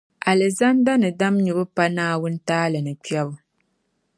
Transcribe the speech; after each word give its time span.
Alizandani 0.29 1.09
dam 1.19 1.35
nyubu 1.43 1.65
pa 1.75 1.85
Naawuni 1.95 2.39
taali 2.47 2.79
ni 2.85 2.93
kpɛbu. 3.03 3.33